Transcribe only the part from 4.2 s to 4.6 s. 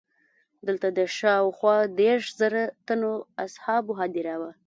ده.